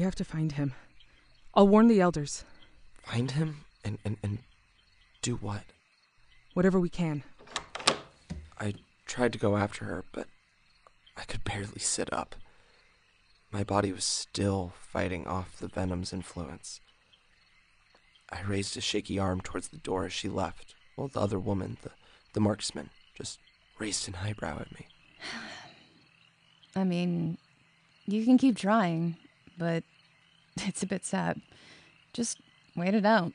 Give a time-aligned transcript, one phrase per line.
[0.00, 0.72] We have to find him.
[1.52, 2.46] I'll warn the elders.
[3.02, 4.38] Find him and, and, and
[5.20, 5.60] do what?
[6.54, 7.22] Whatever we can.
[8.58, 10.26] I tried to go after her, but
[11.18, 12.34] I could barely sit up.
[13.52, 16.80] My body was still fighting off the venom's influence.
[18.32, 21.76] I raised a shaky arm towards the door as she left, while the other woman,
[21.82, 21.90] the,
[22.32, 23.38] the marksman, just
[23.78, 24.86] raised an eyebrow at me.
[26.74, 27.36] I mean,
[28.06, 29.18] you can keep trying,
[29.60, 29.84] but
[30.66, 31.40] it's a bit sad.
[32.12, 32.40] Just
[32.74, 33.32] wait it out.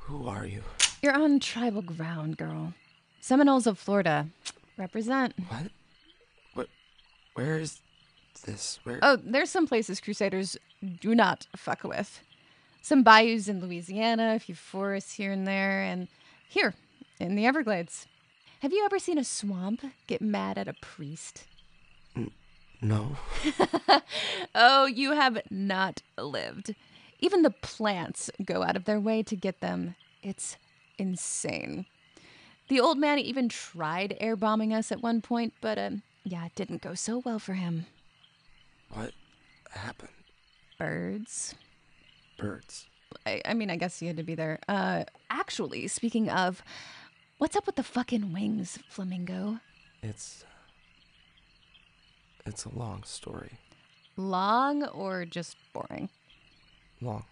[0.00, 0.62] Who are you?
[1.00, 2.74] You're on tribal ground, girl.
[3.20, 4.26] Seminoles of Florida.
[4.76, 5.34] Represent.
[5.48, 5.70] What?
[6.54, 6.68] What?
[7.34, 7.80] Where is
[8.44, 8.80] this?
[8.82, 8.98] Where?
[9.02, 10.58] Oh, there's some places Crusaders
[11.00, 12.20] do not fuck with.
[12.82, 16.08] Some bayous in Louisiana, a few forests here and there, and
[16.48, 16.74] here
[17.18, 18.06] in the Everglades.
[18.60, 21.44] Have you ever seen a swamp get mad at a priest?
[22.80, 23.16] No.
[24.54, 26.74] oh, you have not lived.
[27.18, 29.94] Even the plants go out of their way to get them.
[30.22, 30.56] It's
[30.98, 31.86] insane.
[32.68, 35.90] The old man even tried air bombing us at one point, but uh,
[36.24, 37.86] yeah, it didn't go so well for him.
[38.92, 39.12] What
[39.70, 40.10] happened?
[40.78, 41.54] Birds.
[42.38, 42.86] Birds.
[43.26, 44.60] I, I mean, I guess you had to be there.
[44.68, 46.62] Uh, actually, speaking of,
[47.38, 49.58] what's up with the fucking wings, Flamingo?
[50.02, 50.44] It's.
[52.46, 53.58] It's a long story.
[54.16, 56.08] Long or just boring?
[57.00, 57.24] Long.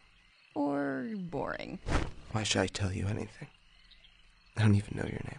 [0.54, 1.78] Or boring?
[2.32, 3.48] Why should I tell you anything?
[4.56, 5.38] I don't even know your name.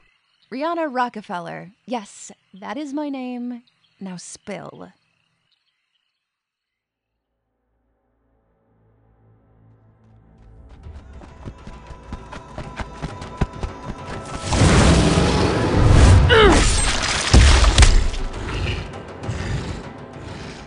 [0.51, 1.71] Rihanna Rockefeller.
[1.85, 3.63] Yes, that is my name.
[3.99, 4.91] Now spill.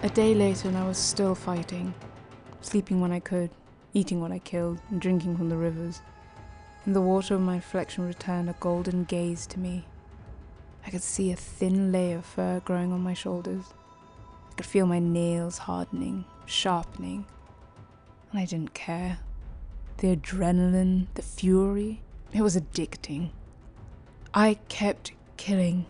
[0.02, 1.94] A day later, and I was still fighting,
[2.60, 3.50] sleeping when I could,
[3.94, 6.00] eating what I killed, and drinking from the rivers.
[6.84, 9.84] And the water of my reflection returned a golden gaze to me.
[10.84, 13.62] I could see a thin layer of fur growing on my shoulders.
[14.50, 17.24] I could feel my nails hardening, sharpening.
[18.32, 19.20] And I didn't care.
[19.98, 22.00] The adrenaline, the fury,
[22.32, 23.30] it was addicting.
[24.34, 25.86] I kept killing.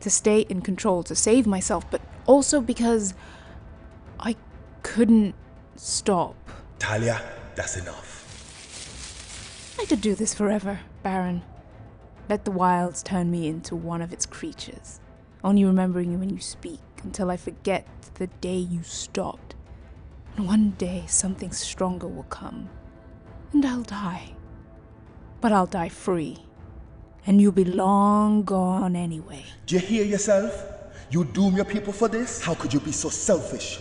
[0.00, 3.14] To stay in control, to save myself, but also because
[4.20, 4.36] I
[4.82, 5.34] couldn't
[5.76, 6.36] stop.
[6.78, 7.20] Talia,
[7.54, 8.10] that's enough.
[9.80, 11.42] I could do this forever, Baron.
[12.28, 15.00] Let the wilds turn me into one of its creatures,
[15.42, 19.54] only remembering you when you speak until I forget the day you stopped.
[20.36, 22.70] And one day something stronger will come,
[23.52, 24.34] and I'll die.
[25.40, 26.38] But I'll die free,
[27.26, 29.44] and you'll be long gone anyway.
[29.66, 30.71] Do you hear yourself?
[31.12, 32.40] You doom your people for this?
[32.40, 33.78] How could you be so selfish?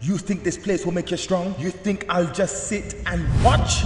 [0.00, 1.54] You think this place will make you strong?
[1.56, 3.84] You think I'll just sit and watch?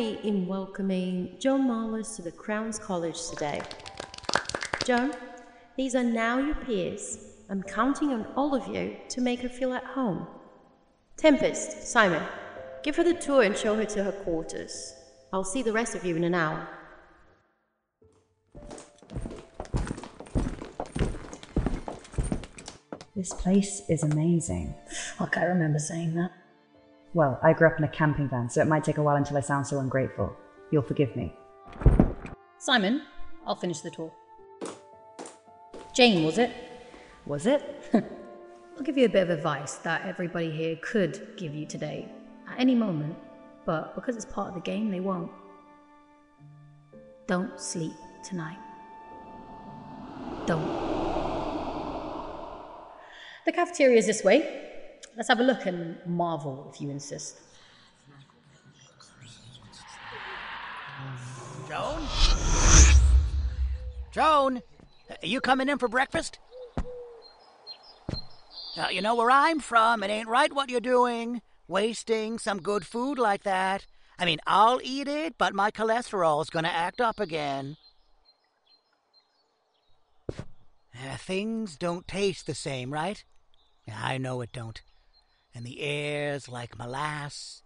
[0.00, 3.60] Me in welcoming Joan Marlis to the Crowns College today.
[4.86, 5.12] Joan,
[5.76, 7.18] these are now your peers.
[7.50, 10.26] I'm counting on all of you to make her feel at home.
[11.18, 12.22] Tempest, Simon,
[12.82, 14.94] give her the tour and show her to her quarters.
[15.34, 16.66] I'll see the rest of you in an hour.
[23.14, 24.74] This place is amazing.
[25.20, 26.39] Like I remember saying that.
[27.12, 29.36] Well, I grew up in a camping van, so it might take a while until
[29.36, 30.32] I sound so ungrateful.
[30.70, 31.34] You'll forgive me.
[32.58, 33.02] Simon,
[33.44, 34.12] I'll finish the tour.
[35.92, 36.52] Jane, was it?
[37.26, 37.62] Was it?
[37.94, 42.08] I'll give you a bit of advice that everybody here could give you today,
[42.48, 43.16] at any moment,
[43.66, 45.32] but because it's part of the game, they won't.
[47.26, 47.92] Don't sleep
[48.22, 48.58] tonight.
[50.46, 50.64] Don't.
[53.46, 54.69] The cafeteria is this way.
[55.16, 57.38] Let's have a look and marvel if you insist.
[61.68, 62.02] Joan?
[64.12, 64.62] Joan,
[65.10, 66.38] are you coming in for breakfast?
[68.76, 71.42] Uh, you know where I'm from, it ain't right what you're doing.
[71.68, 73.86] Wasting some good food like that.
[74.18, 77.76] I mean, I'll eat it, but my cholesterol's gonna act up again.
[80.28, 83.24] Uh, things don't taste the same, right?
[83.92, 84.82] I know it don't.
[85.54, 87.62] And the air's like molasses,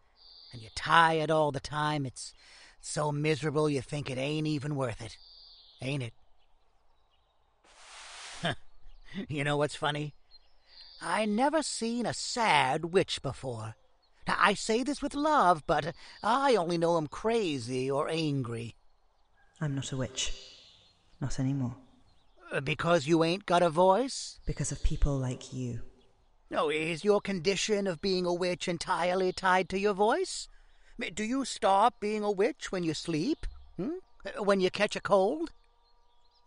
[0.53, 2.07] and you're tired all the time.
[2.07, 2.33] It's
[2.81, 5.17] so miserable you think it ain't even worth it.
[5.83, 6.15] Ain't it?
[9.29, 10.13] You know what's funny?
[11.01, 13.77] I never seen a sad witch before.
[14.27, 18.75] Now, I say this with love, but I only know 'em crazy or angry.
[19.61, 20.33] I'm not a witch.
[21.21, 21.77] Not anymore.
[22.51, 24.41] Uh, Because you ain't got a voice?
[24.47, 25.83] Because of people like you.
[26.51, 30.49] No, is your condition of being a witch entirely tied to your voice?
[31.15, 33.47] Do you stop being a witch when you sleep?
[33.77, 33.99] Hmm?
[34.39, 35.53] When you catch a cold?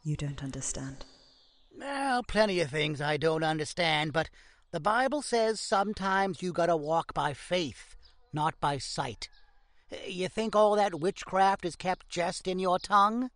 [0.04, 1.06] You don't understand.
[1.78, 4.30] Well, plenty of things I don't understand, but
[4.72, 7.96] the Bible says sometimes you gotta walk by faith,
[8.32, 9.30] not by sight.
[10.06, 13.30] You think all that witchcraft is kept just in your tongue?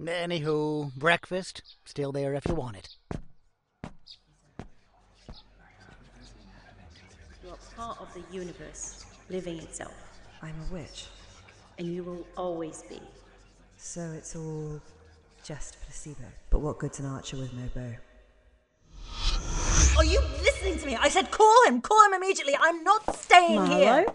[0.00, 2.96] Anywho, breakfast, still there if you want it.
[7.84, 9.94] Part of the universe, living itself,
[10.42, 11.06] I'm a witch.
[11.78, 13.00] and you will always be.
[13.76, 14.80] So it's all
[15.42, 16.24] just placebo.
[16.50, 17.92] But what good's an archer with no bow?
[19.98, 20.96] Are you listening to me?
[20.96, 21.80] I said call him.
[21.80, 22.56] Call him immediately.
[22.58, 24.06] I'm not staying here.
[24.06, 24.14] Marlo?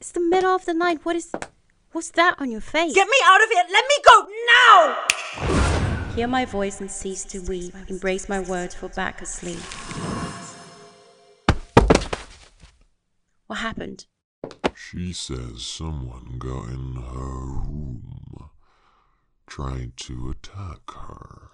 [0.00, 1.04] It's the middle of the night.
[1.04, 1.30] What is.
[1.92, 2.94] What's that on your face?
[2.94, 3.64] Get me out of here.
[3.70, 4.16] Let me go
[4.54, 6.12] now.
[6.16, 7.74] Hear my voice and cease to weep.
[7.88, 9.60] Embrace my words, fall back asleep.
[13.54, 14.06] What happened?
[14.74, 18.50] She says someone got in her room,
[19.46, 21.50] tried to attack her.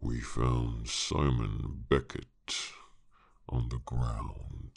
[0.00, 2.72] We found Simon Beckett
[3.48, 4.72] on the ground.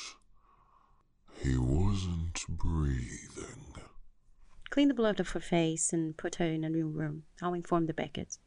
[1.42, 3.74] He wasn't breathing.
[4.70, 7.24] Clean the blood off her face and put her in a new room.
[7.42, 8.38] I'll inform the Becketts.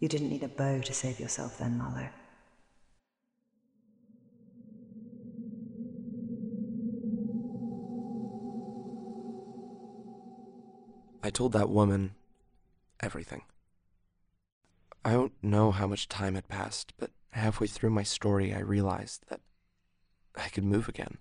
[0.00, 2.08] You didn't need a bow to save yourself then, Marlowe.
[11.22, 12.14] I told that woman
[13.00, 13.42] everything.
[15.04, 19.24] I don't know how much time had passed, but halfway through my story, I realized
[19.28, 19.40] that
[20.34, 21.18] I could move again.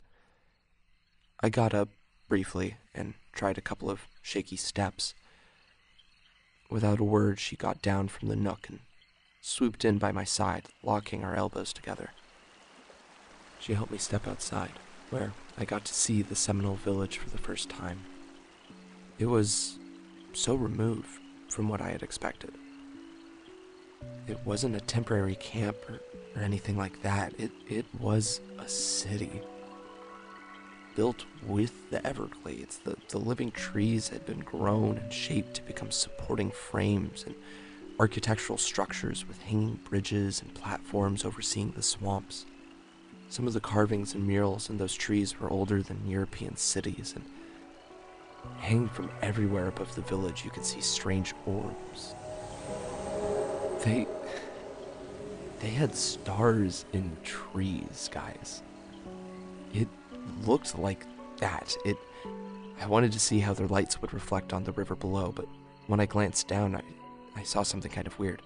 [1.42, 1.90] I got up
[2.30, 5.14] briefly and tried a couple of shaky steps.
[6.70, 8.80] Without a word, she got down from the nook and
[9.42, 12.12] swooped in by my side, locking our elbows together.
[13.60, 14.72] She helped me step outside,
[15.10, 18.02] where I got to see the Seminole village for the first time.
[19.18, 19.80] It was
[20.34, 21.20] so removed
[21.50, 22.54] from what I had expected.
[24.28, 26.00] It wasn't a temporary camp or,
[26.36, 27.34] or anything like that.
[27.40, 29.42] It, it was a city.
[30.96, 32.80] Built with the Everglades.
[32.80, 37.36] The, the living trees had been grown and shaped to become supporting frames and
[38.00, 42.46] architectural structures with hanging bridges and platforms overseeing the swamps.
[43.30, 47.24] Some of the carvings and murals in those trees were older than European cities, and
[48.60, 52.16] hanging from everywhere above the village, you could see strange orbs.
[53.84, 54.08] They.
[55.60, 58.64] They had stars in trees, guys.
[59.74, 59.90] It
[60.46, 61.06] looked like
[61.38, 61.76] that.
[61.86, 61.98] It.
[62.82, 65.48] I wanted to see how their lights would reflect on the river below, but
[65.88, 66.82] when I glanced down, I,
[67.36, 68.42] I saw something kind of weird.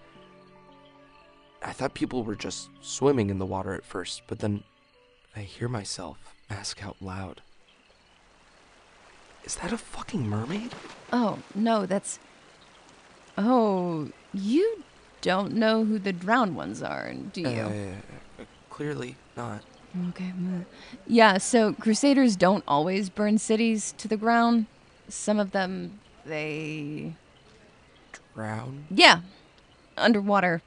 [1.62, 4.63] I thought people were just swimming in the water at first, but then
[5.36, 7.42] I hear myself ask out loud
[9.44, 10.74] Is that a fucking mermaid?
[11.12, 12.20] Oh, no, that's.
[13.38, 14.84] Oh, you
[15.22, 17.94] don't know who the drowned ones are, do you?
[18.40, 19.63] Uh, clearly not.
[20.10, 20.34] Okay.
[21.06, 24.66] Yeah, so crusaders don't always burn cities to the ground.
[25.08, 27.14] Some of them, they.
[28.34, 28.86] Drown?
[28.90, 29.22] Yeah,
[29.96, 30.64] underwater.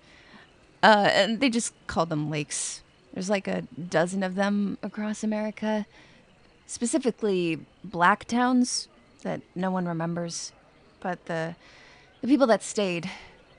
[0.82, 2.82] Uh, and they just call them lakes.
[3.12, 5.86] There's like a dozen of them across America.
[6.66, 8.88] Specifically, black towns
[9.22, 10.52] that no one remembers.
[11.00, 11.56] But the,
[12.20, 13.10] the people that stayed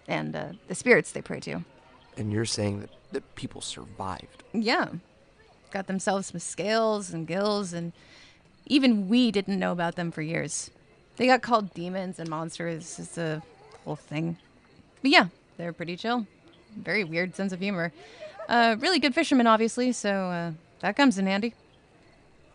[0.08, 1.66] and uh, the spirits they pray to.
[2.16, 4.44] And you're saying that, that people survived.
[4.54, 4.90] Yeah.
[5.72, 7.94] Got themselves some scales and gills, and
[8.66, 10.72] even we didn't know about them for years.
[11.18, 13.00] They got called demons and monsters.
[13.00, 13.42] It's a
[13.84, 14.38] whole thing.
[15.02, 16.28] But yeah, they're pretty chill.
[16.76, 17.92] Very weird sense of humor.
[18.48, 21.54] Uh, really good fishermen, obviously, so uh, that comes in handy.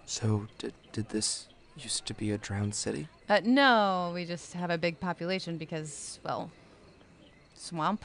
[0.06, 3.08] So, did, did this used to be a drowned city?
[3.28, 6.50] Uh, no, we just have a big population because, well,
[7.54, 8.04] swamp.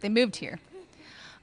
[0.00, 0.60] They moved here.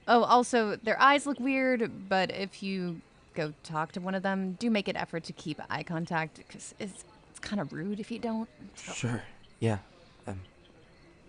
[0.06, 3.00] Oh, also, their eyes look weird, but if you
[3.34, 6.74] go talk to one of them, do make an effort to keep eye contact because
[6.78, 8.48] it's, it's kind of rude if you don't.
[8.74, 9.22] So- Sure.
[9.60, 9.78] Yeah.
[10.26, 10.40] Um.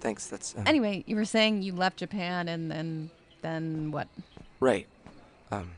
[0.01, 0.27] Thanks.
[0.27, 0.55] That's.
[0.57, 3.09] Um, Anyway, you were saying you left Japan and then
[3.41, 4.07] then what?
[4.59, 4.87] Right.
[5.51, 5.71] Um.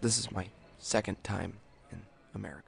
[0.00, 1.54] This is my second time
[1.92, 2.00] in
[2.34, 2.60] America.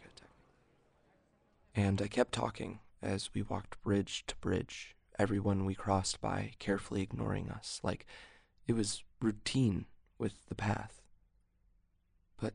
[1.75, 7.03] And I kept talking as we walked bridge to bridge, everyone we crossed by carefully
[7.03, 8.07] ignoring us, like
[8.67, 9.87] it was routine
[10.19, 11.01] with the path.
[12.41, 12.55] But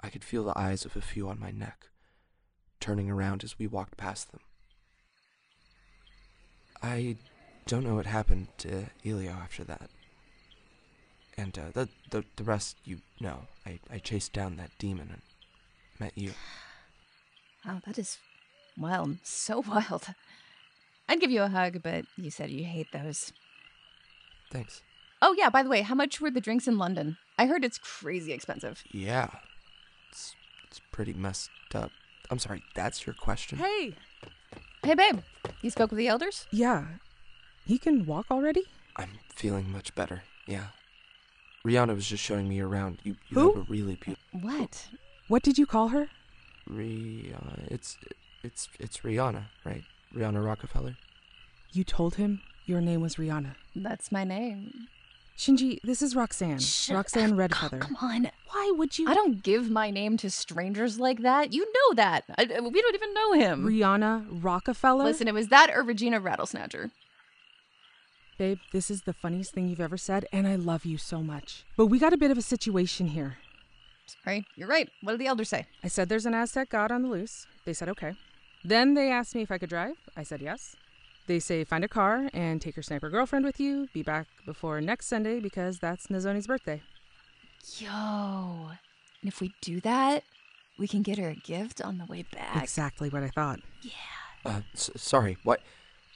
[0.00, 1.88] I could feel the eyes of a few on my neck,
[2.80, 4.40] turning around as we walked past them.
[6.82, 7.16] I
[7.66, 9.90] don't know what happened to Elio after that.
[11.36, 13.46] And uh, the, the the rest you know.
[13.64, 15.22] I, I chased down that demon and
[15.98, 16.32] met you.
[17.64, 18.18] Wow, that is
[18.76, 19.18] wild.
[19.22, 20.06] So wild.
[21.08, 23.32] I'd give you a hug, but you said you hate those.
[24.50, 24.82] Thanks.
[25.22, 27.18] Oh, yeah, by the way, how much were the drinks in London?
[27.38, 28.82] I heard it's crazy expensive.
[28.90, 29.28] Yeah.
[30.10, 30.34] It's,
[30.66, 31.90] it's pretty messed up.
[32.30, 33.58] I'm sorry, that's your question?
[33.58, 33.94] Hey!
[34.82, 35.20] Hey, babe.
[35.62, 36.46] You spoke with the elders?
[36.50, 36.84] Yeah.
[37.66, 38.64] He can walk already?
[38.96, 40.68] I'm feeling much better, yeah.
[41.66, 42.98] Rihanna was just showing me around.
[43.02, 43.54] You, you Who?
[43.54, 44.40] have a really beautiful.
[44.40, 44.88] What?
[45.28, 46.08] What did you call her?
[46.68, 47.70] Rihanna.
[47.70, 47.98] It's
[48.42, 49.84] it's it's Rihanna, right?
[50.14, 50.96] Rihanna Rockefeller.
[51.72, 53.56] You told him your name was Rihanna.
[53.76, 54.88] That's my name.
[55.40, 56.58] Shinji, this is Roxanne.
[56.58, 57.80] Shut Roxanne Redfeather.
[57.80, 58.30] Come on.
[58.50, 59.08] Why would you?
[59.08, 61.54] I don't give my name to strangers like that.
[61.54, 62.24] You know that.
[62.36, 63.66] I, I- we don't even know him.
[63.66, 65.02] Rihanna Rockefeller?
[65.04, 66.90] Listen, it was that or Regina Rattlesnatcher.
[68.36, 71.64] Babe, this is the funniest thing you've ever said, and I love you so much.
[71.74, 73.38] But we got a bit of a situation here.
[74.22, 74.90] Sorry, you're right.
[75.02, 75.64] What did the elders say?
[75.82, 77.46] I said there's an Aztec god on the loose.
[77.64, 78.12] They said okay.
[78.62, 79.94] Then they asked me if I could drive.
[80.18, 80.76] I said yes.
[81.30, 83.86] They say find a car and take your sniper girlfriend with you.
[83.94, 86.82] Be back before next Sunday because that's Nazoni's birthday.
[87.78, 88.70] Yo.
[89.22, 90.24] And if we do that,
[90.76, 92.60] we can get her a gift on the way back.
[92.64, 93.60] Exactly what I thought.
[94.44, 95.36] Uh, s- sorry.
[95.44, 95.58] Why?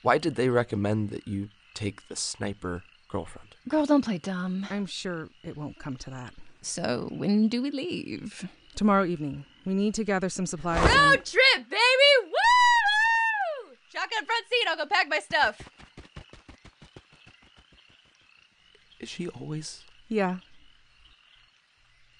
[0.02, 3.54] Why did they recommend that you take the sniper girlfriend?
[3.68, 4.66] Girl, don't play dumb.
[4.68, 6.34] I'm sure it won't come to that.
[6.60, 8.48] So, when do we leave?
[8.74, 9.44] Tomorrow evening.
[9.64, 10.82] We need to gather some supplies.
[10.84, 12.23] and- Road trip, baby!
[14.04, 14.10] Woo!
[14.10, 14.68] Shotgun front seat.
[14.68, 15.68] I'll go pack my stuff.
[19.00, 19.82] Is she always?
[20.08, 20.38] Yeah.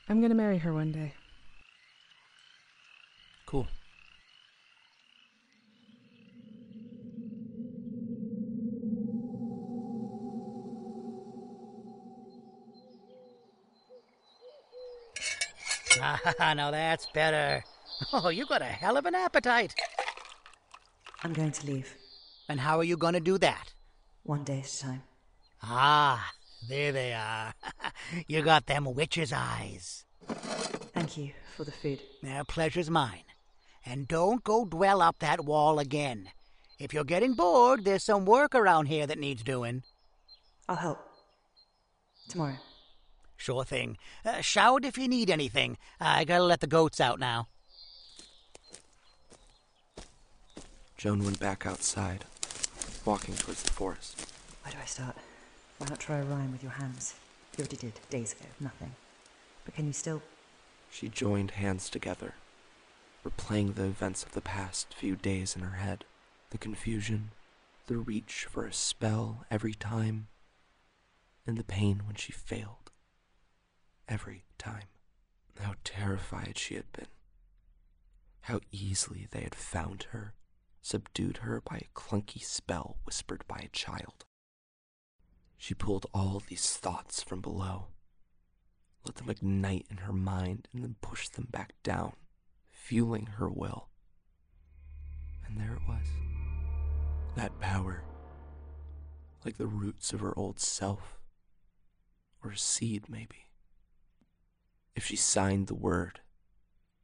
[0.08, 1.14] I'm gonna marry her one day.
[3.46, 3.66] Cool.
[16.40, 17.64] Ah, now that's better.
[18.12, 19.74] Oh, you got a hell of an appetite.
[21.24, 21.96] I'm going to leave.
[22.50, 23.72] And how are you going to do that?
[24.24, 25.02] One day at a time.
[25.62, 26.32] Ah,
[26.68, 27.54] there they are.
[28.28, 30.04] you got them witch's eyes.
[30.28, 32.00] Thank you for the food.
[32.22, 33.24] Their pleasure's mine.
[33.86, 36.28] And don't go dwell up that wall again.
[36.78, 39.82] If you're getting bored, there's some work around here that needs doing.
[40.68, 40.98] I'll help.
[42.28, 42.56] Tomorrow.
[43.36, 43.96] Sure thing.
[44.24, 45.78] Uh, shout if you need anything.
[46.00, 47.48] I gotta let the goats out now.
[50.96, 52.24] Joan went back outside,
[53.04, 54.26] walking towards the forest.
[54.62, 55.16] Where do I start?
[55.78, 57.14] Why not try a rhyme with your hands?
[57.56, 58.46] You already did, days ago.
[58.60, 58.94] Nothing.
[59.64, 60.22] But can you still.
[60.90, 62.34] She joined hands together,
[63.26, 66.04] replaying the events of the past few days in her head.
[66.50, 67.30] The confusion,
[67.86, 70.28] the reach for a spell every time,
[71.46, 72.90] and the pain when she failed.
[74.08, 74.84] Every time.
[75.60, 77.06] How terrified she had been.
[78.42, 80.34] How easily they had found her,
[80.84, 84.26] subdued her by a clunky spell whispered by a child.
[85.56, 87.86] She pulled all these thoughts from below,
[89.06, 92.12] let them ignite in her mind, and then pushed them back down,
[92.70, 93.88] fueling her will.
[95.46, 96.06] And there it was.
[97.34, 98.04] That power.
[99.42, 101.18] Like the roots of her old self.
[102.42, 103.48] Or a seed, maybe.
[104.94, 106.20] If she signed the word,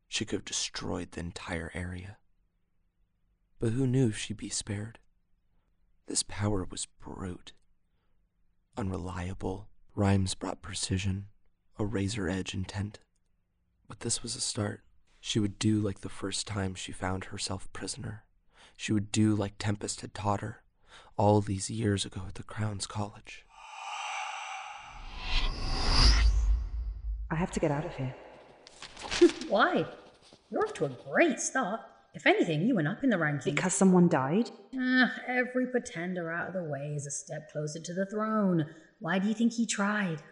[0.07, 2.19] she could have destroyed the entire area.
[3.61, 4.99] But who knew if she'd be spared?
[6.07, 7.53] This power was brute.
[8.77, 11.27] Unreliable, rhymes brought precision,
[11.79, 13.01] a razor edge intent.
[13.87, 14.81] But this was a start.
[15.21, 18.25] She would do like the first time she found herself prisoner.
[18.79, 20.63] She would do like Tempest had taught her
[21.19, 23.45] all these years ago at the Crown's College.
[27.31, 28.15] I have to get out of here.
[29.49, 29.85] Why?
[30.51, 31.81] You're off to a great start.
[32.13, 33.45] If anything, you went up in the rankings.
[33.45, 34.51] Because someone died?
[34.77, 38.67] Ah, every pretender out of the way is a step closer to the throne.
[38.99, 40.23] Why do you think he tried?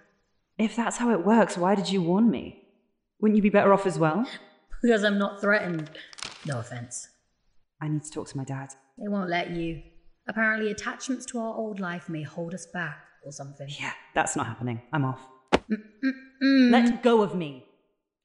[0.58, 2.64] If that's how it works, why did you warn me?
[3.20, 4.26] Wouldn't you be better off as well?
[4.82, 5.90] Because I'm not threatened.
[6.46, 7.08] No offense.
[7.80, 8.70] I need to talk to my dad.
[8.98, 9.80] They won't let you.
[10.28, 13.68] Apparently, attachments to our old life may hold us back or something.
[13.68, 14.82] Yeah, that's not happening.
[14.92, 15.20] I'm off.
[16.42, 16.70] Mm.
[16.70, 17.64] Let go of me.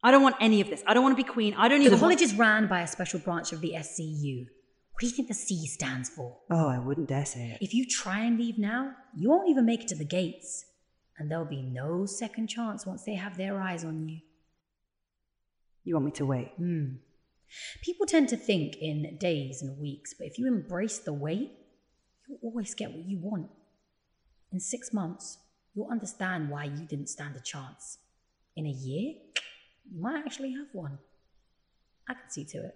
[0.04, 0.84] I don't want any of this.
[0.86, 1.54] I don't want to be queen.
[1.58, 4.46] I don't even The college want- is ran by a special branch of the SCU.
[4.92, 6.40] What do you think the C stands for?
[6.52, 7.58] Oh, I wouldn't dare say it.
[7.62, 10.66] If you try and leave now, you won't even make it to the gates.
[11.18, 14.20] And there'll be no second chance once they have their eyes on you.
[15.84, 16.52] You want me to wait?
[16.58, 16.96] Hmm.
[17.84, 21.52] People tend to think in days and weeks, but if you embrace the wait,
[22.28, 23.50] you'll always get what you want.
[24.52, 25.38] In six months,
[25.74, 28.00] you'll understand why you didn't stand a chance.
[28.56, 29.16] In a year,
[29.92, 30.98] you might actually have one.
[32.10, 32.76] I can see to it.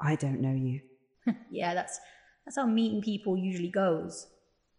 [0.00, 0.80] I don't know you.
[1.50, 1.98] yeah, that's
[2.44, 4.28] that's how meeting people usually goes.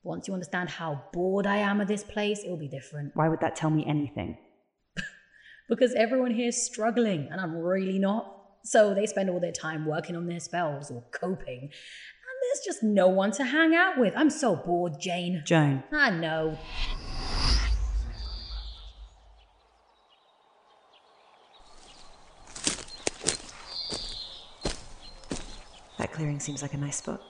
[0.04, 3.12] Once you understand how bored I am of this place, it'll be different.
[3.16, 4.38] Why would that tell me anything?
[5.70, 8.34] Because everyone here's struggling, and I'm really not.
[8.64, 11.60] So they spend all their time working on their spells or coping.
[11.64, 14.14] And there's just no one to hang out with.
[14.16, 15.44] I'm so bored, Jane.
[15.46, 15.84] Joan.
[15.92, 16.58] I know.
[26.18, 27.22] Clearing seems like a nice spot.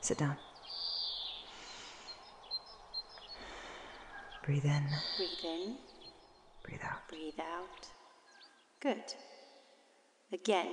[0.00, 0.36] Sit down.
[4.44, 4.82] Breathe in.
[5.16, 5.76] Breathe in.
[6.64, 7.08] Breathe out.
[7.08, 7.86] Breathe out.
[8.80, 9.14] Good.
[10.32, 10.70] Again,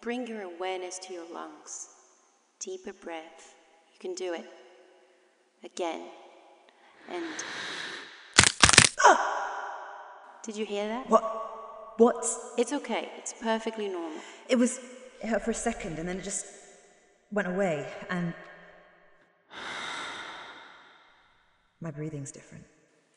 [0.00, 1.90] bring your awareness to your lungs.
[2.60, 3.54] Deeper breath.
[3.92, 4.46] You can do it.
[5.62, 6.00] Again.
[7.10, 7.24] And.
[10.42, 11.10] Did you hear that?
[11.10, 11.98] What?
[11.98, 12.26] What?
[12.56, 13.10] It's okay.
[13.18, 14.22] It's perfectly normal.
[14.48, 14.80] It was
[15.22, 16.46] it hurt for a second and then it just
[17.32, 18.32] went away and
[21.80, 22.64] my breathing's different.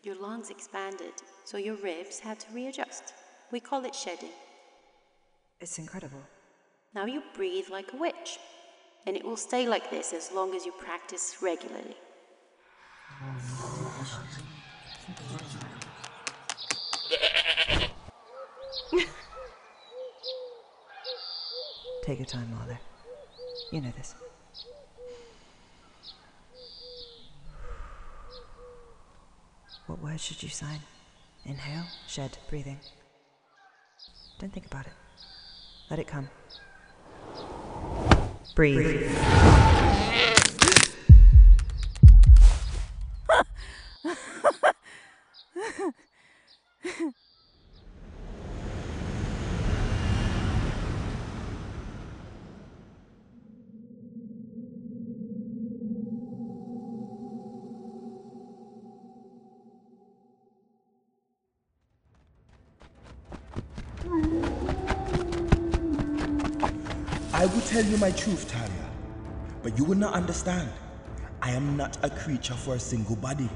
[0.04, 1.14] Your lungs expanded,
[1.46, 3.14] so your ribs had to readjust.
[3.52, 4.30] We call it shedding.
[5.60, 6.22] It's incredible.
[6.94, 8.40] Now you breathe like a witch,
[9.06, 11.96] and it will stay like this as long as you practice regularly.
[13.24, 13.62] Oh,
[22.12, 22.78] Take your time, Marlo.
[23.72, 24.16] You know this.
[29.88, 30.82] What word should you sign?
[31.46, 32.80] Inhale, shed, breathing.
[34.40, 34.94] Don't think about it.
[35.90, 36.28] Let it come.
[38.56, 39.10] Breathe.
[67.42, 68.88] I will tell you my truth, Talia,
[69.64, 70.70] but you will not understand.
[71.42, 73.50] I am not a creature for a single body.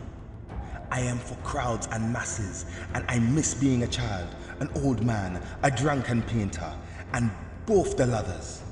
[0.90, 4.28] I am for crowds and masses, and I miss being a child,
[4.60, 6.74] an old man, a drunken painter,
[7.14, 7.30] and
[7.68, 8.64] both the others.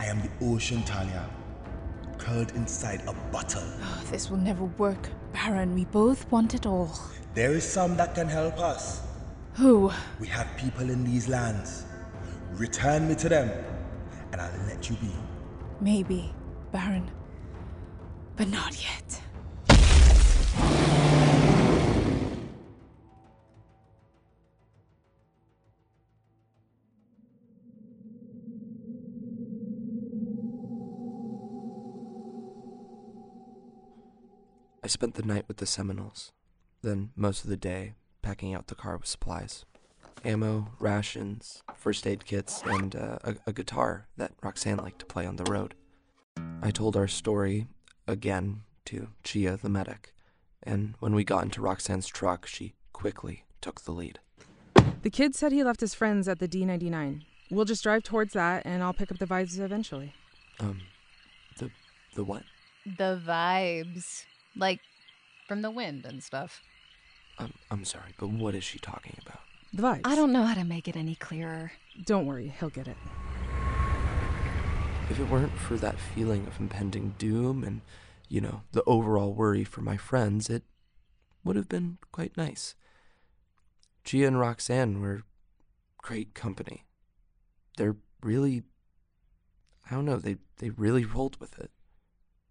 [0.00, 1.30] I am the ocean, Talia,
[2.18, 3.62] curled inside a bottle.
[3.62, 5.76] Oh, this will never work, Baron.
[5.76, 6.90] We both want it all.
[7.34, 9.00] There is some that can help us.
[9.52, 9.92] Who?
[10.18, 11.84] We have people in these lands.
[12.54, 13.50] Return me to them,
[14.40, 15.12] and I'll let you be.
[15.80, 16.32] Maybe,
[16.72, 17.10] Baron.
[18.36, 19.20] But not yet.
[34.82, 36.32] I spent the night with the Seminoles,
[36.82, 39.64] then most of the day packing out the car with supplies
[40.24, 45.26] ammo, rations, first aid kits, and uh, a, a guitar that Roxanne liked to play
[45.26, 45.74] on the road.
[46.62, 47.68] I told our story
[48.06, 50.14] again to Chia the medic,
[50.62, 54.18] and when we got into Roxanne's truck, she quickly took the lead.
[55.02, 57.22] The kid said he left his friends at the D99.
[57.50, 60.14] We'll just drive towards that, and I'll pick up the vibes eventually.
[60.60, 60.82] Um,
[61.58, 61.70] the
[62.14, 62.42] the what?
[62.84, 64.24] The vibes.
[64.56, 64.80] Like
[65.48, 66.62] from the wind and stuff.
[67.38, 69.40] Um, I'm sorry, but what is she talking about?
[69.72, 70.00] The vibes.
[70.04, 71.72] I don't know how to make it any clearer.
[72.04, 72.96] Don't worry, he'll get it.
[75.08, 77.80] If it weren't for that feeling of impending doom and,
[78.28, 80.62] you know, the overall worry for my friends, it
[81.44, 82.74] would have been quite nice.
[84.04, 85.22] Chia and Roxanne were
[85.98, 86.84] great company.
[87.76, 88.62] They're really
[89.90, 91.70] I don't know, they they really rolled with it.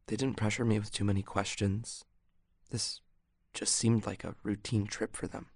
[0.08, 2.04] They didn't pressure me with too many questions.
[2.70, 3.02] This
[3.54, 5.48] just seemed like a routine trip for them.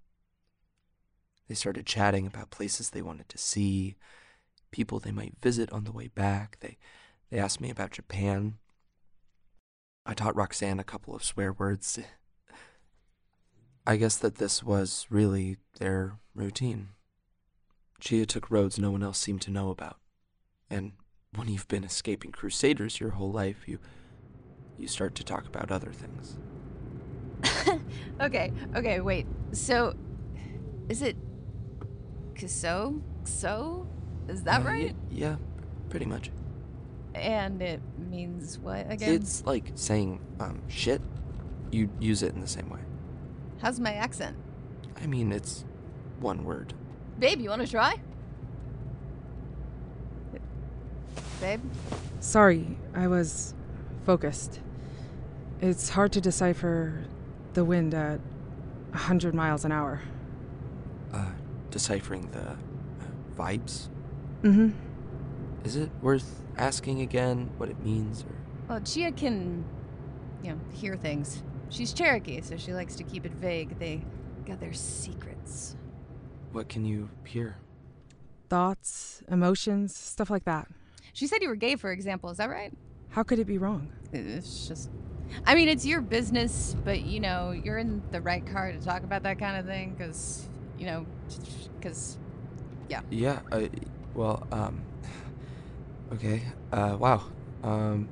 [1.47, 3.95] They started chatting about places they wanted to see,
[4.71, 6.57] people they might visit on the way back.
[6.59, 6.77] They
[7.29, 8.59] they asked me about Japan.
[10.05, 11.99] I taught Roxanne a couple of swear words.
[13.85, 16.89] I guess that this was really their routine.
[17.99, 19.97] Chia took roads no one else seemed to know about.
[20.69, 20.93] And
[21.35, 23.79] when you've been escaping crusaders your whole life, you
[24.77, 26.37] you start to talk about other things.
[28.21, 29.25] Okay, okay, wait.
[29.51, 29.95] So,
[30.87, 31.17] is it
[32.43, 33.01] Kso?
[33.23, 33.87] So?
[34.27, 34.87] Is that Uh, right?
[34.87, 35.35] y- yeah,
[35.89, 36.31] pretty much.
[37.15, 39.13] And it means what again?
[39.13, 41.01] It's like saying um shit.
[41.71, 42.79] You use it in the same way.
[43.61, 44.35] How's my accent?
[45.01, 45.63] I mean, it's
[46.19, 46.73] one word.
[47.19, 47.95] Babe, you want to try?
[51.39, 51.61] Babe?
[52.19, 53.53] Sorry, I was
[54.05, 54.59] focused.
[55.61, 57.03] It's hard to decipher
[57.53, 58.19] the wind at
[58.91, 60.01] 100 miles an hour.
[61.73, 62.55] Deciphering the uh,
[63.35, 63.89] vibes.
[64.43, 64.69] Mm hmm.
[65.65, 68.23] Is it worth asking again what it means?
[68.23, 68.35] Or
[68.69, 69.65] Well, Chia can,
[70.43, 71.41] you know, hear things.
[71.69, 73.79] She's Cherokee, so she likes to keep it vague.
[73.79, 74.05] They
[74.45, 75.75] got their secrets.
[76.51, 77.57] what can you hear?
[78.49, 80.67] Thoughts, emotions, stuff like that.
[81.13, 82.29] She said you were gay, for example.
[82.29, 82.71] Is that right?
[83.09, 83.91] How could it be wrong?
[84.11, 84.91] It's just.
[85.47, 89.03] I mean, it's your business, but you know, you're in the right car to talk
[89.03, 90.47] about that kind of thing, because,
[90.83, 91.05] you know,
[91.79, 92.17] because,
[92.89, 92.99] yeah.
[93.09, 93.39] Yeah.
[93.53, 93.69] I,
[94.13, 94.81] well, um.
[96.11, 96.43] Okay.
[96.73, 96.97] Uh.
[96.99, 97.23] Wow.
[97.63, 98.09] Um.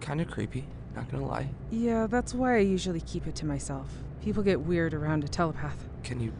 [0.00, 0.66] Kind of creepy.
[0.96, 1.50] Not gonna lie.
[1.70, 3.86] Yeah, that's why I usually keep it to myself.
[4.22, 5.86] People get weird around a telepath.
[6.02, 6.32] Can you?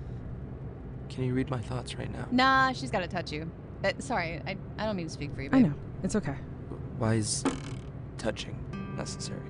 [1.11, 2.27] Can you read my thoughts right now?
[2.31, 3.51] Nah, she's got to touch you.
[3.85, 5.75] Uh, sorry, I, I don't mean to speak for you, I know.
[6.03, 6.37] It's okay.
[6.99, 7.45] Why is
[8.17, 8.57] touching
[8.97, 9.41] necessary?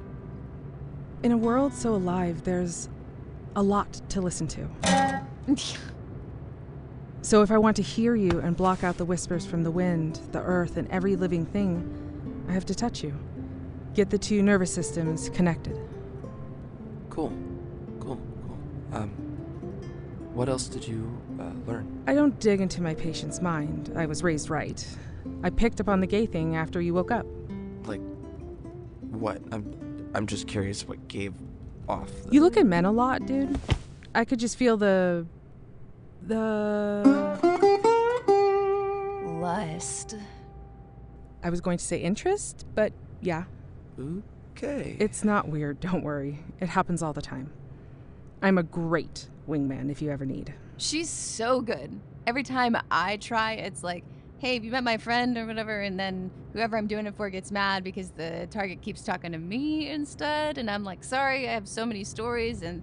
[1.23, 2.89] In a world so alive, there's
[3.57, 5.21] a lot to listen to.
[7.23, 10.21] So if I want to hear you and block out the whispers from the wind,
[10.33, 13.15] the earth, and every living thing, I have to touch you.
[13.95, 15.79] Get the two nervous systems connected.
[17.11, 17.33] Cool.
[18.01, 18.19] Cool.
[18.47, 18.59] Cool.
[18.93, 19.11] Um.
[20.33, 22.03] What else did you uh, learn?
[22.07, 23.93] I don't dig into my patient's mind.
[23.97, 24.87] I was raised right.
[25.43, 27.27] I picked up on the gay thing after you woke up.
[27.85, 28.01] Like,
[29.11, 29.43] what?
[29.53, 30.11] I'm.
[30.15, 31.35] I'm just curious what gave
[31.89, 32.11] off.
[32.25, 33.59] The, You look at men a lot, dude.
[34.15, 35.27] I could just feel the.
[36.27, 37.39] The.
[39.41, 40.17] Lust.
[41.43, 43.45] I was going to say interest, but yeah.
[44.57, 44.97] Okay.
[44.99, 46.41] It's not weird, don't worry.
[46.61, 47.51] It happens all the time.
[48.43, 50.55] I'm a great wingman if you ever need.
[50.77, 51.99] She's so good.
[52.27, 54.05] Every time I try, it's like,
[54.39, 55.81] hey, have you met my friend or whatever?
[55.81, 59.39] And then whoever I'm doing it for gets mad because the target keeps talking to
[59.39, 60.59] me instead.
[60.59, 62.83] And I'm like, sorry, I have so many stories and,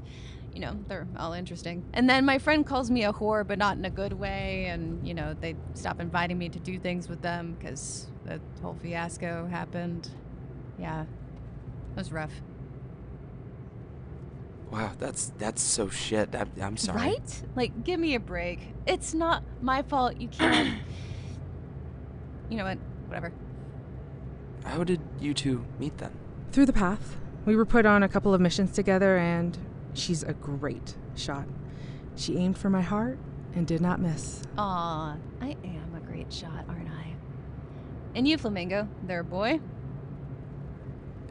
[0.54, 1.86] you know, they're all interesting.
[1.94, 4.66] And then my friend calls me a whore, but not in a good way.
[4.66, 8.76] And, you know, they stop inviting me to do things with them because the whole
[8.82, 10.10] fiasco happened.
[10.80, 11.08] Yeah, it
[11.96, 12.34] was rough.
[14.72, 14.92] Wow.
[15.00, 16.36] That's that's so shit.
[16.36, 16.98] I'm, I'm sorry.
[16.98, 17.44] Right?
[17.56, 18.60] Like, give me a break.
[18.86, 20.18] It's not my fault.
[20.20, 20.80] You can't.
[22.50, 22.78] you know what?
[23.08, 23.32] Whatever.
[24.64, 26.12] How did you two meet then?
[26.52, 29.58] Through the path, we were put on a couple of missions together, and
[29.98, 31.48] she's a great shot.
[32.16, 33.18] She aimed for my heart
[33.54, 34.44] and did not miss.
[34.58, 37.14] Aw, I am a great shot, aren't I?
[38.16, 39.60] And you, Flamingo, there, boy.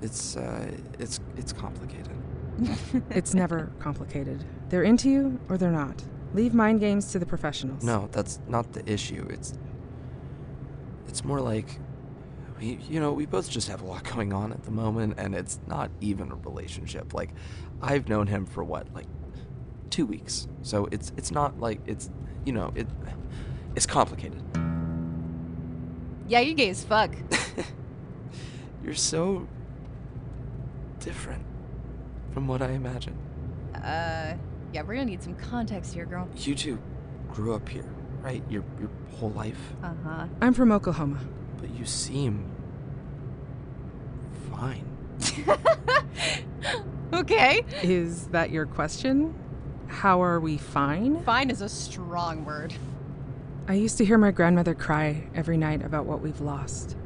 [0.02, 0.70] It's uh.
[0.98, 2.16] It's it's complicated.
[3.10, 4.44] it's never complicated.
[4.68, 6.02] They're into you or they're not.
[6.34, 7.82] Leave mind games to the professionals.
[7.82, 9.26] No, that's not the issue.
[9.30, 9.54] It's
[11.08, 11.78] it's more like
[12.58, 15.34] we you know, we both just have a lot going on at the moment and
[15.34, 17.14] it's not even a relationship.
[17.14, 17.30] Like
[17.82, 18.92] I've known him for what?
[18.94, 19.06] Like
[19.90, 20.48] 2 weeks.
[20.62, 22.10] So it's it's not like it's
[22.44, 22.86] you know, it
[23.74, 24.42] it's complicated.
[26.28, 27.14] Yeah, you gay as fuck.
[28.84, 29.46] You're so
[31.00, 31.44] different
[32.32, 33.16] from what I imagined.
[33.74, 34.34] uh,
[34.72, 36.28] yeah, we're gonna need some context here, girl.
[36.36, 36.78] You two
[37.32, 37.88] grew up here,
[38.22, 38.42] right?
[38.50, 39.58] Your your whole life.
[39.82, 40.26] Uh huh.
[40.40, 41.20] I'm from Oklahoma.
[41.58, 42.50] But you seem
[44.50, 44.84] fine.
[47.12, 47.64] Okay.
[47.82, 49.34] Is that your question?
[49.86, 51.22] How are we fine?
[51.22, 52.74] Fine is a strong word.
[53.68, 56.96] I used to hear my grandmother cry every night about what we've lost.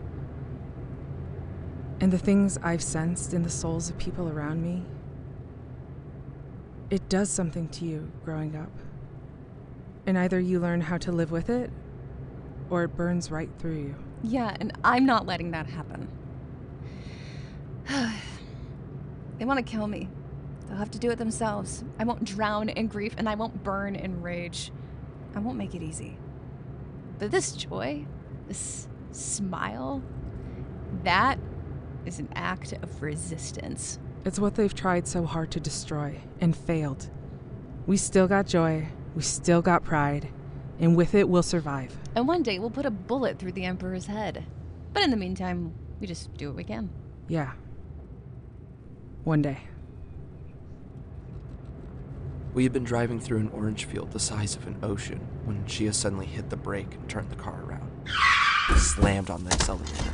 [2.00, 4.82] And the things I've sensed in the souls of people around me.
[6.88, 8.72] It does something to you growing up.
[10.06, 11.70] And either you learn how to live with it,
[12.68, 13.94] or it burns right through you.
[14.22, 16.08] Yeah, and I'm not letting that happen.
[19.38, 20.08] they want to kill me.
[20.68, 21.84] They'll have to do it themselves.
[21.98, 24.70] I won't drown in grief and I won't burn in rage.
[25.34, 26.16] I won't make it easy.
[27.18, 28.06] But this joy,
[28.46, 30.02] this smile,
[31.02, 31.38] that
[32.04, 33.98] is an act of resistance.
[34.24, 37.10] It's what they've tried so hard to destroy and failed.
[37.86, 40.28] We still got joy, we still got pride,
[40.80, 41.94] and with it, we'll survive.
[42.16, 44.44] And one day we'll put a bullet through the Emperor's head.
[44.94, 46.88] But in the meantime, we just do what we can.
[47.28, 47.52] Yeah.
[49.24, 49.58] One day.
[52.54, 55.92] We had been driving through an orange field the size of an ocean when Chia
[55.92, 57.90] suddenly hit the brake and turned the car around.
[58.76, 60.10] Slammed on the accelerator.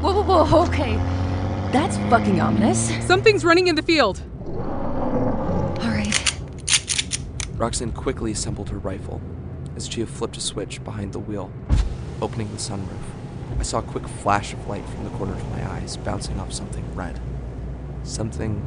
[0.00, 0.96] Whoa, whoa, whoa, okay.
[1.72, 2.90] That's fucking ominous.
[3.06, 4.22] Something's running in the field.
[4.46, 6.40] All right.
[7.56, 9.20] Roxanne quickly assembled her rifle
[9.76, 11.50] as Chia flipped a switch behind the wheel,
[12.20, 13.02] opening the sunroof.
[13.58, 16.52] I saw a quick flash of light from the corner of my eyes, bouncing off
[16.52, 17.20] something red.
[18.02, 18.62] Something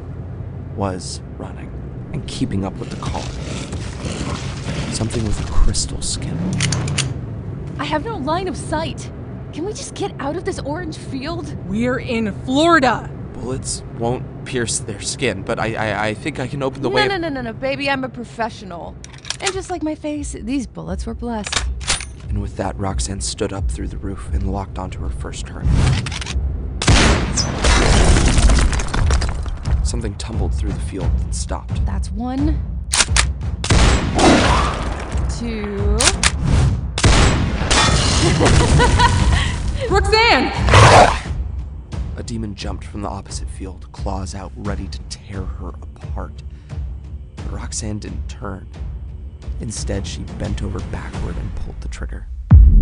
[0.76, 1.72] was running
[2.14, 3.22] and keeping up with the car.
[4.94, 6.38] Something with a crystal skin.
[7.80, 9.12] I have no line of sight.
[9.54, 11.56] Can we just get out of this orange field?
[11.68, 13.10] We're in Florida.
[13.34, 16.96] Bullets won't pierce their skin, but I I, I think I can open the no,
[16.96, 17.08] way.
[17.08, 17.90] no, no, no, no, baby.
[17.90, 18.96] I'm a professional.
[19.40, 21.64] And just like my face, these bullets were blessed.
[22.30, 25.66] And with that, Roxanne stood up through the roof and locked onto her first turn.
[29.84, 31.86] Something tumbled through the field and stopped.
[31.86, 32.62] That's one.
[35.40, 35.98] Two.
[39.90, 40.52] Roxanne!
[42.18, 46.44] A demon jumped from the opposite field, claws out, ready to tear her apart.
[47.38, 48.68] But Roxanne didn't turn.
[49.60, 52.28] Instead, she bent over backward and pulled the trigger.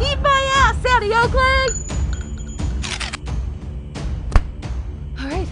[0.00, 1.84] Eat my ass, Annie Oakley!
[5.20, 5.48] All right.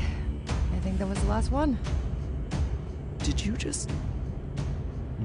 [0.74, 1.78] I think that was the last one.
[3.20, 3.90] Did you just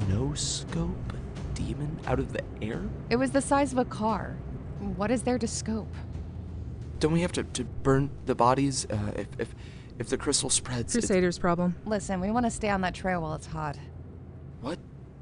[0.08, 1.18] no scope a
[1.54, 2.82] demon out of the air?
[3.10, 4.36] It was the size of a car.
[4.80, 5.94] What is there to scope?
[7.00, 9.56] Don't we have to, to burn the bodies uh, if, if
[10.02, 10.96] if the crystal spreads?
[10.96, 11.76] it's- Crusaders problem.
[11.86, 13.78] Listen, we want to stay on that trail while it's hot.
[14.62, 14.80] What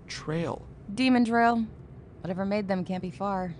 [0.07, 0.65] trail?
[0.95, 1.65] Demon trail.
[2.21, 3.53] Whatever made them can't be far.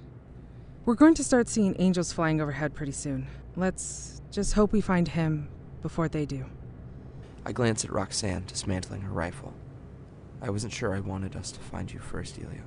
[0.86, 3.28] We're going to start seeing angels flying overhead pretty soon.
[3.56, 5.48] Let's just hope we find him
[5.82, 6.46] before they do.
[7.46, 9.54] I glanced at Roxanne, dismantling her rifle.
[10.42, 12.64] I wasn't sure I wanted us to find you first, Delia.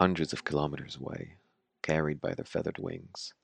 [0.00, 1.34] Hundreds of kilometers away,
[1.82, 3.34] carried by their feathered wings,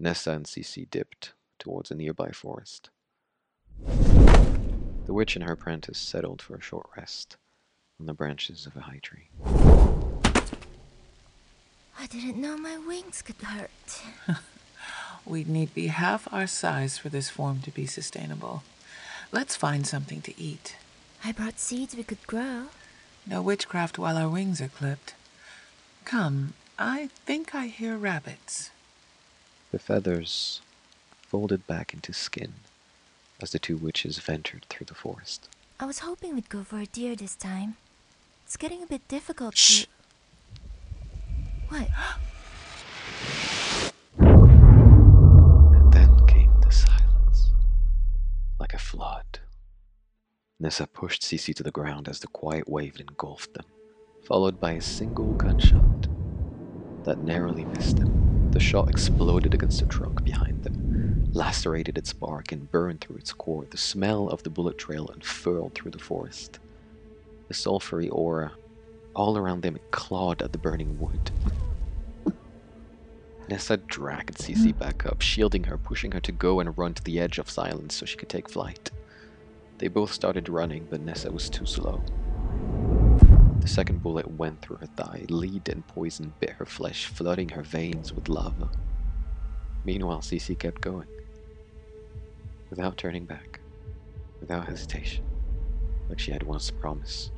[0.00, 2.90] Nessa and Cece dipped towards a nearby forest.
[3.86, 7.36] The witch and her apprentice settled for a short rest
[8.00, 9.28] on the branches of a high tree.
[11.96, 14.02] I didn't know my wings could hurt.
[15.24, 18.64] We'd need to be half our size for this form to be sustainable.
[19.30, 20.74] Let's find something to eat.
[21.24, 22.70] I brought seeds we could grow.
[23.24, 25.14] No witchcraft while our wings are clipped.
[26.04, 28.70] Come, I think I hear rabbits.
[29.70, 30.60] The feathers
[31.22, 32.54] folded back into skin
[33.40, 35.48] as the two witches ventured through the forest.
[35.80, 37.76] I was hoping we'd go for a deer this time.
[38.44, 39.84] It's getting a bit difficult Shh.
[39.84, 39.88] to.
[41.68, 41.88] What?
[44.18, 47.50] And then came the silence,
[48.60, 49.40] like a flood.
[50.60, 53.64] Nessa pushed Cece to the ground as the quiet wave engulfed them,
[54.24, 56.06] followed by a single gunshot
[57.04, 58.50] that narrowly missed them.
[58.52, 63.32] The shot exploded against a trunk behind them, lacerated its bark, and burned through its
[63.32, 63.66] core.
[63.68, 66.58] The smell of the bullet trail unfurled through the forest.
[67.48, 68.52] The sulphury aura
[69.14, 71.30] all around them clawed at the burning wood.
[73.48, 77.18] Nessa dragged Cece back up, shielding her, pushing her to go and run to the
[77.18, 78.90] edge of silence so she could take flight.
[79.78, 82.02] They both started running, but Nessa was too slow.
[83.62, 85.24] The second bullet went through her thigh.
[85.28, 88.68] Lead and poison bit her flesh, flooding her veins with lava.
[89.84, 91.06] Meanwhile, Cece kept going.
[92.70, 93.60] Without turning back.
[94.40, 95.24] Without hesitation.
[96.08, 97.30] Like she had once promised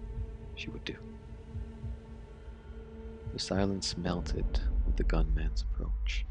[0.54, 0.96] she would do.
[3.34, 6.24] The silence melted with the gunman's approach.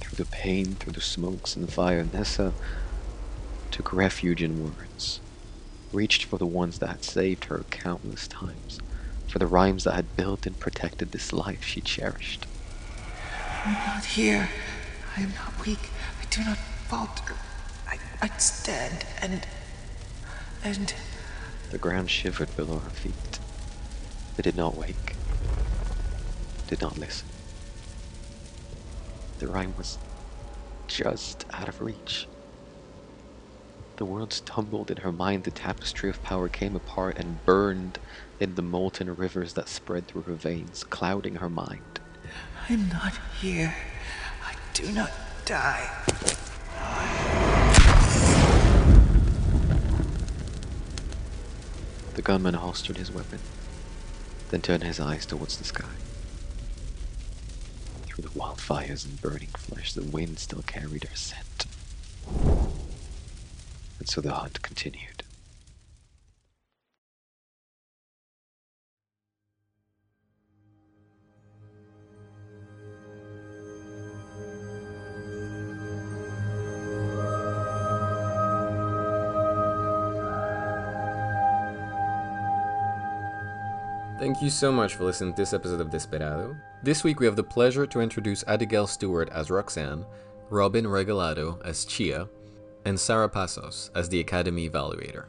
[0.00, 2.52] Through the pain, through the smokes and the fire, Nessa
[3.72, 5.20] took refuge in words,
[5.92, 8.78] reached for the ones that had saved her countless times,
[9.26, 12.46] for the rhymes that had built and protected this life she cherished.
[13.64, 14.50] I'm not here.
[15.16, 15.90] I am not weak.
[16.20, 17.34] I do not falter.
[17.88, 19.46] I, I stand and.
[20.62, 20.94] and.
[21.70, 23.38] The ground shivered below her feet.
[24.36, 25.16] They did not wake,
[26.68, 27.28] did not listen.
[29.38, 29.98] The rhyme was
[30.88, 32.26] just out of reach.
[34.02, 38.00] The worlds tumbled in her mind, the tapestry of power came apart and burned
[38.40, 42.00] in the molten rivers that spread through her veins, clouding her mind.
[42.68, 43.76] I'm not here.
[44.44, 45.12] I do not
[45.44, 45.88] die.
[52.14, 53.38] The gunman holstered his weapon,
[54.50, 55.94] then turned his eyes towards the sky.
[58.06, 61.66] Through the wildfires and burning flesh, the wind still carried her scent.
[64.02, 65.22] And so the hunt continued.
[84.18, 86.56] Thank you so much for listening to this episode of Desperado.
[86.82, 90.04] This week we have the pleasure to introduce Abigail Stewart as Roxanne,
[90.50, 92.28] Robin Regalado as Chia,
[92.84, 95.26] and Sarah Passos as the Academy Evaluator.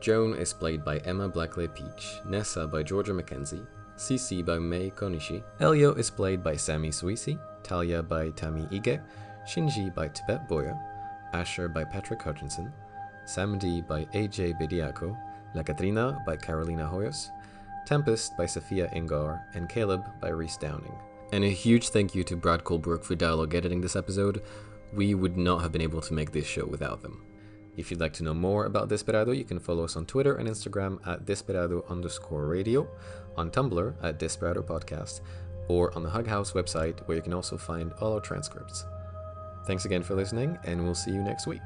[0.00, 5.42] Joan is played by Emma Blackley Peach, Nessa by Georgia McKenzie, Cece by Mei Konishi,
[5.60, 9.02] Elio is played by Sami Suisi, Talia by Tammy Ige,
[9.48, 10.78] Shinji by Tibet Boya,
[11.32, 12.72] Asher by Patrick Hutchinson,
[13.24, 15.16] Samdi by AJ Bediako,
[15.54, 17.30] La Katrina by Carolina Hoyos,
[17.86, 20.94] Tempest by Sophia Ingar, and Caleb by Reese Downing.
[21.32, 24.42] And a huge thank you to Brad Colbrook for dialogue editing this episode.
[24.92, 27.22] We would not have been able to make this show without them.
[27.76, 30.48] If you'd like to know more about Desperado, you can follow us on Twitter and
[30.48, 32.88] Instagram at Desperado underscore radio,
[33.36, 35.20] on Tumblr at Desperado Podcast,
[35.68, 38.86] or on the Hug House website where you can also find all our transcripts.
[39.66, 41.60] Thanks again for listening, and we'll see you next week.